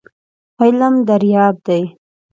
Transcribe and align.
علم 0.61 0.93
دریاب 1.07 1.55
دی. 1.65 1.83